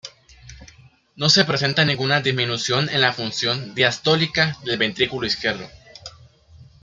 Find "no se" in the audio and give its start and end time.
1.15-1.45